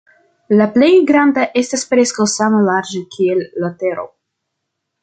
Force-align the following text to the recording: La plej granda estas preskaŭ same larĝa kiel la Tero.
La 0.59 0.65
plej 0.77 0.89
granda 1.11 1.43
estas 1.63 1.85
preskaŭ 1.91 2.27
same 2.37 2.65
larĝa 2.71 3.05
kiel 3.19 3.47
la 3.67 3.73
Tero. 3.85 4.13